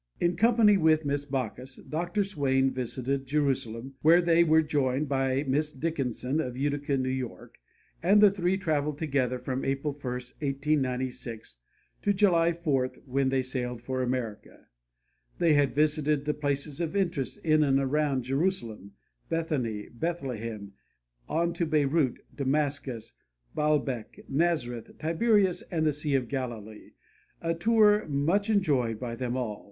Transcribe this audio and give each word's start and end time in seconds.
In 0.19 0.35
company 0.35 0.77
with 0.77 1.05
Miss 1.05 1.25
Baucus, 1.25 1.75
Dr. 1.87 2.23
Swain 2.23 2.71
visited 2.71 3.27
Jerusalem, 3.27 3.93
where 4.01 4.19
they 4.19 4.43
were 4.43 4.63
joined 4.63 5.07
by 5.07 5.43
Miss 5.43 5.71
Dickinson 5.71 6.39
of 6.41 6.57
Utica, 6.57 6.93
N.Y., 6.93 7.29
and 8.01 8.19
the 8.19 8.31
three 8.31 8.57
traveled 8.57 8.97
together 8.97 9.37
from 9.37 9.63
April 9.63 9.93
1, 9.93 10.01
1896 10.03 11.57
to 12.01 12.13
July 12.15 12.51
4, 12.51 12.87
when 13.05 13.29
they 13.29 13.43
sailed 13.43 13.83
for 13.83 14.01
America. 14.01 14.65
They 15.37 15.53
had 15.53 15.75
visited 15.75 16.25
the 16.25 16.33
places 16.33 16.81
of 16.81 16.95
interest 16.95 17.37
in 17.45 17.63
and 17.63 17.79
around 17.79 18.23
Jerusalem, 18.23 18.93
Bethany, 19.29 19.87
Bethlehem, 19.93 20.73
on 21.29 21.53
to 21.53 21.65
Beirut, 21.67 22.21
Damascus, 22.35 23.13
Baalbek, 23.53 24.25
Nazareth, 24.27 24.97
Tiberias 24.97 25.61
and 25.69 25.85
the 25.85 25.93
Sea 25.93 26.15
of 26.15 26.27
Galilee, 26.27 26.93
a 27.39 27.53
tour 27.53 28.07
much 28.07 28.49
enjoyed 28.49 28.99
by 28.99 29.13
them 29.13 29.37
all. 29.37 29.59